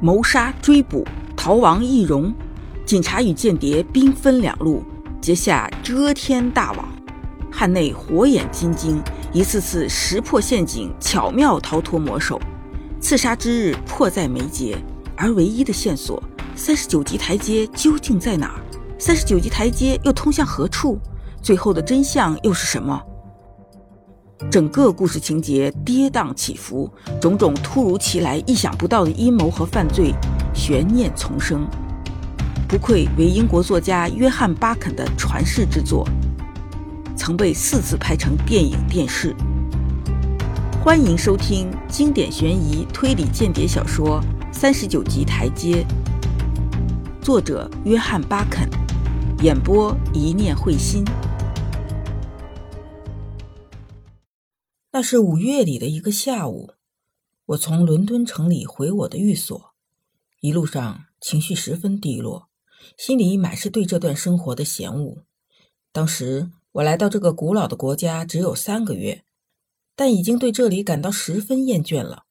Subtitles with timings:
[0.00, 2.32] 谋杀、追捕、逃亡易容，
[2.84, 4.82] 警察与间谍兵分两路，
[5.22, 6.86] 结下遮天大网。
[7.50, 12.38] 汉内火眼金睛，一次次识破陷阱，巧妙逃脱魔手。
[13.00, 14.76] 刺杀之日迫在眉睫，
[15.16, 16.22] 而唯一的线索——
[16.54, 18.60] 三十九级台阶究竟在哪儿？
[18.98, 20.98] 三十九级台阶又通向何处？
[21.40, 23.00] 最后的真相又是什么？
[24.50, 26.90] 整个故事情节跌宕起伏，
[27.20, 30.14] 种种突如其来、意想不到的阴谋和犯罪，
[30.54, 31.66] 悬念丛生，
[32.68, 36.06] 不愧为英国作家约翰·巴肯的传世之作。
[37.16, 39.34] 曾被四次拍成电影、电视。
[40.84, 44.20] 欢迎收听经典悬疑推理间谍小说
[44.52, 45.84] 《三十九级台阶》，
[47.24, 48.68] 作者约翰·巴肯，
[49.42, 51.04] 演播一念慧心。
[54.96, 56.70] 那是五月里的一个下午，
[57.44, 59.74] 我从伦敦城里回我的寓所，
[60.40, 62.48] 一路上情绪十分低落，
[62.96, 65.26] 心里满是对这段生活的嫌恶。
[65.92, 66.50] 当时。
[66.72, 69.24] 我来到这个古老的国家只有三个月，
[69.94, 72.24] 但已经对这里感到十分厌倦了。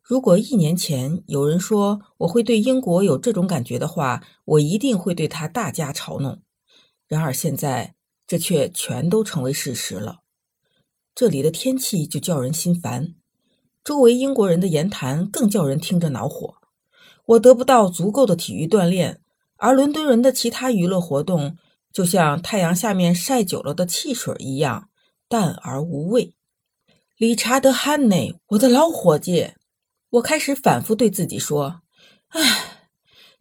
[0.00, 6.42] 如果一年前有人说我会对英国有这种感觉的话，我一定会对他大加嘲弄。
[7.08, 10.22] 然而现在，这却全都成为事实了。
[11.14, 13.14] 这里的天气就叫人心烦，
[13.84, 16.56] 周围英国人的言谈更叫人听着恼火。
[17.26, 19.20] 我得不到足够的体育锻炼，
[19.56, 21.56] 而伦敦人的其他娱乐活动。
[21.92, 24.88] 就像太阳下面晒久了的汽水一样
[25.28, 26.34] 淡而无味。
[27.16, 29.52] 理查德·汉内，我的老伙计，
[30.10, 31.82] 我开始反复对自己说
[32.34, 32.88] ：“唉，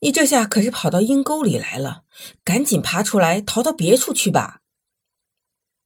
[0.02, 2.04] 你这下可是跑到阴沟里来了，
[2.44, 4.60] 赶紧爬出来，逃到别处去吧。”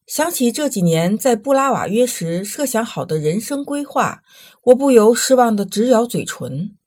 [0.08, 4.24] 想起这几年在布拉瓦约时设想好的人生规划，
[4.64, 6.78] 我不由失望的直咬嘴唇。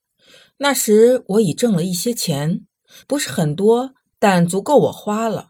[0.57, 2.63] 那时我已挣了一些钱，
[3.07, 5.49] 不是很多，但足够我花了。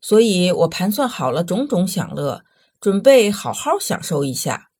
[0.00, 2.42] 所以我盘算好了种种享乐，
[2.80, 4.70] 准备好好享受一下。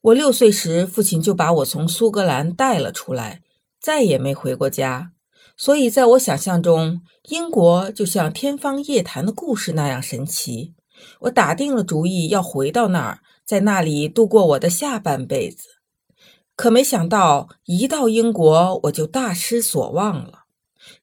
[0.00, 3.42] 我六岁时，父亲就把我从苏格兰带了出来，
[3.80, 5.12] 再也没回过家。
[5.56, 10.74] 所以在我想象中，英国就像天方夜谭的故事那样神奇。
[11.20, 15.68] 我打定了主意要回到那儿，在那里度过我的下半辈子。
[16.54, 20.44] 可没想到，一到英国，我就大失所望了。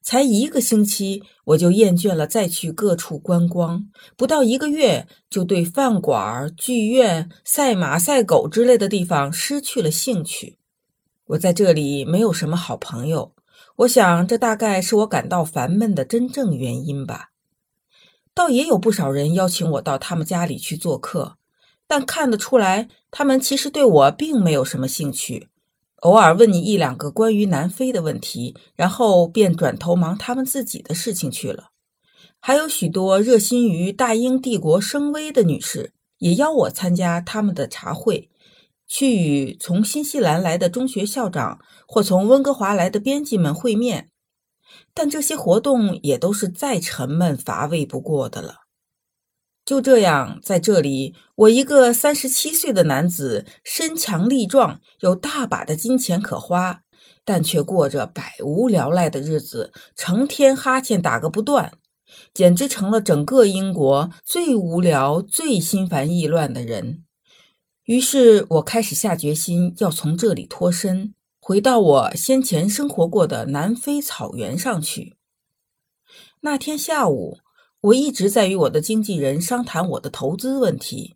[0.02, 3.86] 才一个星期，我就厌倦了再去各处观光。
[4.16, 10.58] 不到一个月，就对饭馆、剧院、赛马、赛狗之类的地方失去了兴趣。
[11.26, 13.32] 我在这里没有什么好朋友，
[13.76, 17.30] 我想这大概是我感到烦闷的真正原因吧。
[18.36, 21.38] 倒也有不少人邀请我到他们家里去做客，
[21.86, 25.48] 但看得出来，他们其实对我并没有什么兴趣。
[26.02, 31.70] 偶尔问你一两个关于南非的问题，然后便转头忙他们自己的事情去了。
[32.38, 38.28] 还有许多热心于大英帝国声威的女士，也邀我参加他们的茶会，
[38.86, 41.58] 去与从新西兰来的中学校长
[41.88, 44.10] 或从温哥华来的编辑们会面。
[44.94, 48.66] 但这些活动也都是再沉闷乏味不过的了。
[49.64, 56.82] 就这样，在这里，我一个三十七岁的男子，身强力壮，有大把的金钱可花，
[57.24, 61.72] 但却过着百无聊赖的日子，成天哈欠打个不断，
[62.32, 67.02] 简直成了整个英国最无聊、最心烦意乱的人。
[67.86, 71.12] 于是我开始下决心要从这里脱身，
[71.48, 75.14] 回到我先前生活过的南非草原上去。
[76.40, 77.38] 那天下午。
[77.82, 81.14] 我一直在与我的经纪人商谈我的投资问题。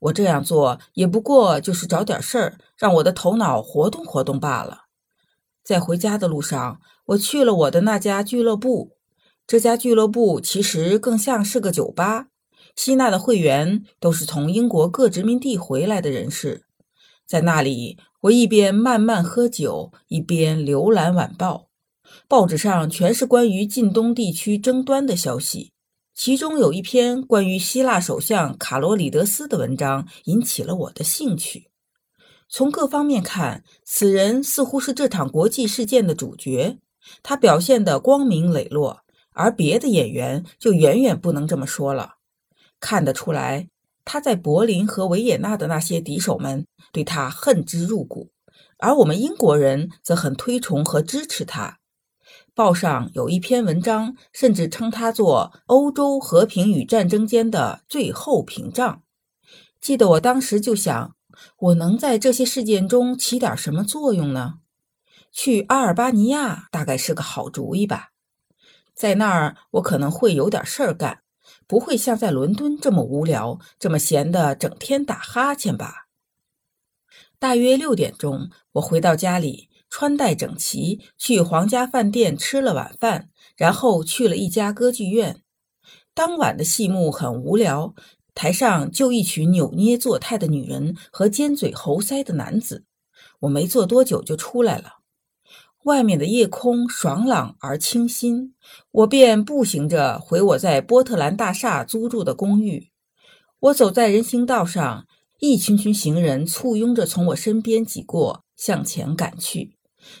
[0.00, 4.86] 我这样做也不过就是找点事儿，让我的头脑活动活动罢了。
[5.62, 8.96] 在回家的路上，我去了我的那家俱乐部。
[9.46, 12.26] 这家俱乐部其实更像是个酒吧，
[12.74, 16.64] 吸纳的会员都是从英国各殖民地回来的人士。
[17.24, 21.68] 在那里，我一边慢慢喝酒，一边浏览晚报。
[22.26, 25.72] 报纸上全是关于近东地区争端的消息。
[26.14, 31.70] 其中有一篇关于希腊首相卡罗里德斯的文章引起了我的兴趣。
[32.48, 36.78] 从各方面看，此人似乎是这场国际事件的主角，
[37.22, 39.02] 他表现得光明磊落，
[39.32, 42.14] 而别的演员就远远不能这么说了。
[42.80, 43.68] 看得出来，
[44.10, 48.30] 他在柏林和维也纳的那些敌手们对他恨之入骨，
[48.78, 51.78] 而我们英国人则很推崇和支持他。
[52.54, 59.02] 报上有一篇文章，甚至称他做“欧洲和平与战争间的最后屏障”。
[59.78, 61.14] 记得我当时就想，
[61.58, 64.54] 我能在这些事件中起点什么作用呢？
[65.30, 68.08] 去阿尔巴尼亚大概是个好主意吧。
[68.94, 71.20] 在那儿，我可能会有点事儿干，
[71.68, 76.08] 不会像在伦敦这么无聊、这么闲的，整天打哈欠吧。
[77.38, 85.42] 大约六点钟，我回到家里，穿戴整齐，去皇家饭店吃了晚饭，然后去了一家歌剧院。
[86.14, 87.94] 当晚的戏目很无聊，
[88.34, 92.86] 台上就一群扭捏作态的女人和尖嘴猴腮的男子。
[93.40, 94.97] 我没坐多久就出来了。
[95.84, 98.54] 外面的夜空爽朗而清新，
[98.90, 102.90] 我便步行着回我在波特兰大厦租住的公寓。
[103.60, 105.06] 我走在人行道上，
[105.40, 109.76] 一群群行人簇拥着从我身边挤过，向前赶去。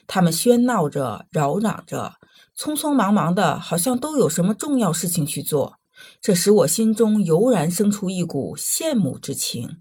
[0.06, 2.14] 他们喧闹着，扰嚷着，
[2.56, 5.74] 匆匆忙忙的，好像都有什么重要事情去做。
[6.20, 9.78] 这使我心中油然生出一股羡慕之情。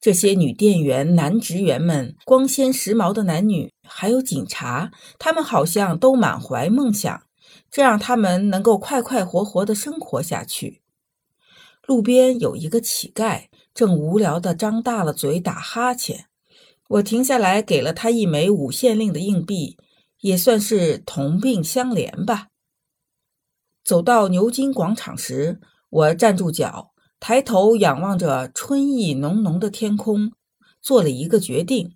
[0.00, 7.22] 这些女店员、男职员们，光鲜时髦的男女，还有警察，他们好像都满怀梦想，
[7.70, 10.82] 这让他们能够快快活活的生活下去。
[11.86, 16.26] 路边有一个乞丐，正无聊的张大了嘴打哈欠。
[16.88, 19.76] 我停下来，给了他一枚五县令的硬币，
[20.20, 22.48] 也算是同病相怜吧。
[23.84, 25.60] 走到牛津广场时，
[25.90, 26.92] 我站住脚。
[27.18, 30.32] 抬头仰望着春意浓浓的天空，
[30.82, 31.95] 做了一个决定：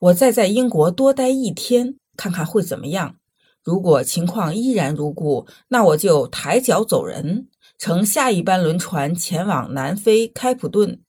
[0.00, 3.16] 我再在英国多待一天，看看会怎么样。
[3.62, 7.48] 如果情况依然如故，那我就抬脚走人，
[7.78, 11.00] 乘下一班轮船前往南非开普敦。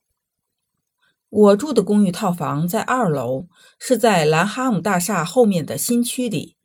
[1.30, 6.56] 我住的公寓套房在二楼，是在兰哈姆大厦后面的新区里。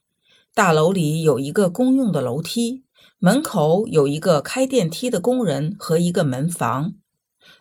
[0.55, 2.85] 大楼里有一个公用的楼梯。
[3.21, 6.93] 门口有一个开电梯的工人和一个门房，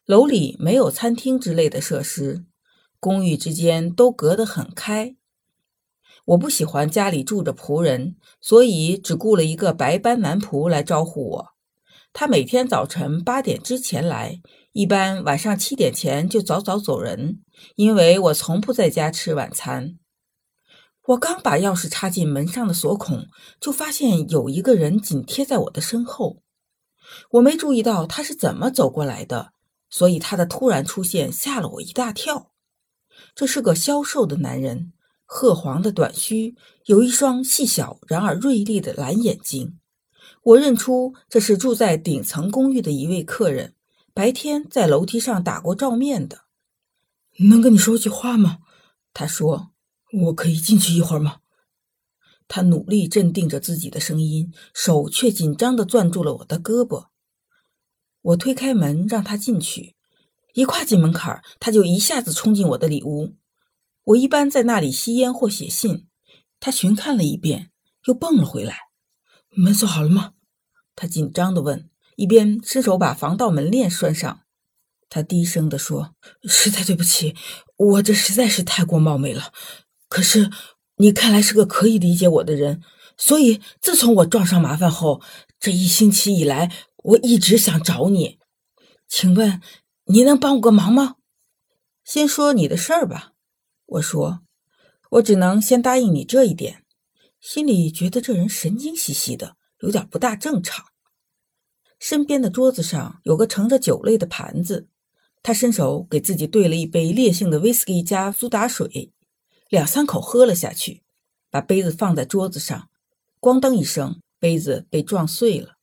[0.06, 2.44] 楼里没有餐厅之类的设施，
[3.04, 5.18] 公寓之间都隔得很开。
[6.24, 11.48] 我不喜欢家里住着仆人，所以只雇了一个白班男仆来招呼我。
[12.14, 14.40] 他每天早晨八点之前来，
[14.72, 17.42] 一般晚上七点前就早早走人，
[17.76, 19.98] 因为我从不在家吃晚餐。
[21.08, 23.26] 我刚把钥匙插进门上的锁孔，
[23.60, 26.38] 就发现有一个人紧贴在我的身后。
[27.32, 29.52] 我没注意到他是怎么走过来的，
[29.90, 32.53] 所以他的突然出现吓了我一大跳。
[33.36, 34.94] 这是个消瘦的男人，
[35.26, 39.80] 褐黄的短须，有一双细小然而锐利的蓝眼睛。
[40.44, 43.76] 我认出这是住在顶层公寓的一位客人，
[44.14, 46.42] 白天在楼梯上打过照面的。
[47.50, 48.60] 能跟你说句话吗？
[49.14, 49.70] 他说。
[50.16, 51.38] 我可以进去一会儿吗？
[52.48, 57.08] 他努力镇定着自己的声音，手却紧张地攥住了我的胳膊。
[58.22, 59.96] 我推开门让他进去，
[60.54, 63.36] 一跨进门槛他就一下子冲进我的里屋。
[64.06, 66.08] 我一般在那里吸烟或写信。
[66.60, 67.72] 他巡看了一遍，
[68.06, 68.78] 又蹦了回来。
[69.50, 70.34] 门锁好了吗？
[70.96, 74.42] 他紧张地问，一边伸手把防盗门链拴上。
[75.10, 76.16] 他低声地说
[76.48, 77.36] ：“实在对不起，
[77.76, 79.52] 我这实在是太过冒昧了。”
[80.08, 80.50] 可是，
[80.98, 82.82] 你看来是个可以理解我的人，
[83.18, 85.22] 所以自从我撞上麻烦后，
[85.60, 88.40] 这一星期以来，我一直想找你。
[89.08, 89.62] 请问，
[90.06, 91.16] 你能帮我个忙吗？
[92.04, 93.32] 先说你的事儿吧。
[93.86, 94.42] 我说，
[95.12, 96.84] 我只能先答应你这一点。
[97.40, 100.86] 心里觉得这人神经兮兮的，有点不大正常。
[102.00, 104.90] 身边的桌子上有个盛着酒类的盘子，
[105.42, 109.14] 他伸手给自己兑了一杯烈性的威士忌加苏打水。
[109.70, 111.04] 两三口喝了下去，
[111.50, 112.90] 把杯子放在桌子上，
[113.40, 115.78] 咣当一声，杯子被撞碎了。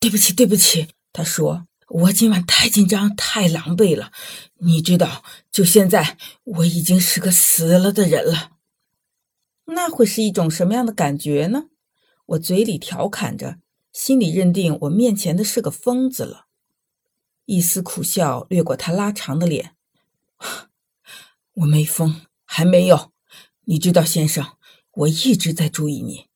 [0.00, 4.12] 对不起，对不起，他说：“我今晚太紧张，太狼狈了。
[4.58, 8.52] 你知道，就现在我已经是个死了的人了。
[9.64, 11.64] 那会是一种什么样的感觉呢？”
[12.26, 13.58] 我嘴里调侃着，
[13.90, 16.46] 心里认定我面前的是个疯子了。
[17.46, 19.74] 一丝苦笑掠过他拉长的脸，
[21.54, 22.20] 我没疯。
[22.44, 23.12] 还没有，
[23.64, 24.56] 你知道，先生，
[24.92, 26.26] 我一直在注意你。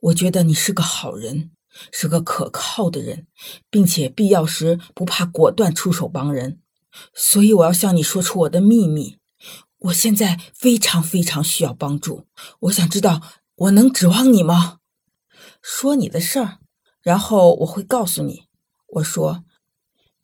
[0.00, 1.50] 我觉得你是个好人，
[1.92, 3.26] 是个可靠的人，
[3.70, 6.60] 并且必要时不怕果断出手帮人。
[7.14, 9.18] 所以我要向你说出我的秘密。
[9.78, 12.26] 我现在非常非常需要帮助。
[12.60, 13.20] 我想知道，
[13.54, 14.78] 我能指望你吗？
[15.60, 16.58] 说你的事儿，
[17.02, 18.44] 然后我会告诉你。
[18.86, 19.44] 我说，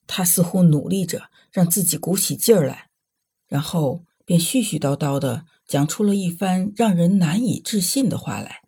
[0.07, 2.89] 他似乎努力着让自己鼓起劲儿来，
[3.49, 4.05] 然后。
[4.25, 8.63] 便絮絮叨叨的讲出了一番让人难以置信的话来。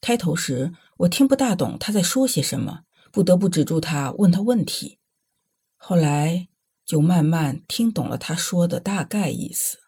[0.00, 4.98] 开头时我听不大懂他在说些什么，不得不止住他，问他问题。
[5.76, 6.48] 后来
[6.86, 9.78] 就慢慢听懂了他说的大概意思。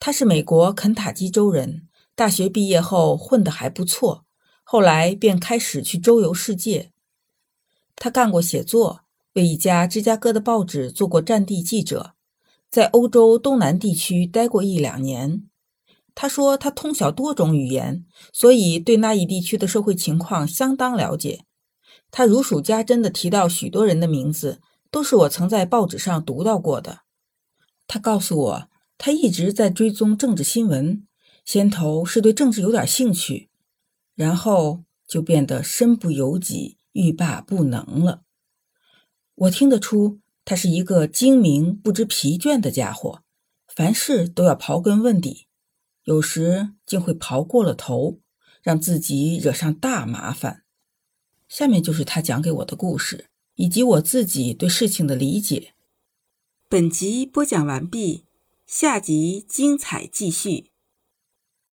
[0.00, 4.24] 他是美国肯塔基州人，大学毕业后混得还不错，
[4.64, 6.90] 后来便开始去周游世界。
[7.94, 9.02] 他干过写作，
[9.34, 12.14] 为一家芝加哥的报纸做过战地记者，
[12.68, 15.44] 在欧洲东南地区待过一两年。
[16.14, 21.44] 他说他通晓多种语言，所以对那一地区的社会情况相当了解。
[22.10, 27.00] 他如数家珍地提到许多人的名字，都是我曾在报纸上读到过的。
[27.86, 31.06] 他告诉我，他一直在追踪政治新闻，
[31.44, 33.48] 先头是对政治有点兴趣，
[34.14, 38.22] 然后就变得身不由己、欲罢不能了。
[39.34, 43.20] 我听得出，他是一个精明不知疲倦的家伙，
[43.74, 45.46] 凡事都要刨根问底。
[46.04, 48.18] 有时竟会刨过了头，
[48.62, 50.64] 让自己惹上大麻烦。
[51.48, 55.74] 下面就是他讲给我的故事，以及我自己对事情的理解。
[56.68, 58.24] 本集播讲完毕，
[58.66, 60.71] 下集精彩继续。